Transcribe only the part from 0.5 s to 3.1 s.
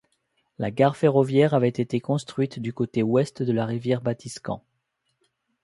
La gare ferroviaire avait été construite du côté